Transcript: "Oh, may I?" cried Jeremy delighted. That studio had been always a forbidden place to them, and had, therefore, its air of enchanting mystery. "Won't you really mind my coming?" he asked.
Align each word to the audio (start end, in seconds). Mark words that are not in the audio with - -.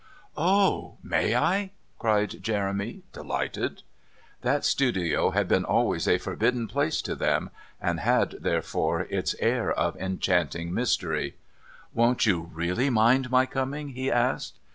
"Oh, 0.35 0.97
may 1.03 1.35
I?" 1.35 1.73
cried 1.99 2.41
Jeremy 2.41 3.03
delighted. 3.13 3.83
That 4.41 4.65
studio 4.65 5.29
had 5.29 5.47
been 5.47 5.63
always 5.63 6.07
a 6.07 6.17
forbidden 6.17 6.67
place 6.67 7.03
to 7.03 7.13
them, 7.13 7.51
and 7.79 7.99
had, 7.99 8.37
therefore, 8.39 9.01
its 9.11 9.35
air 9.39 9.71
of 9.71 9.95
enchanting 9.97 10.73
mystery. 10.73 11.35
"Won't 11.93 12.25
you 12.25 12.49
really 12.51 12.89
mind 12.89 13.29
my 13.29 13.45
coming?" 13.45 13.89
he 13.89 14.09
asked. 14.11 14.57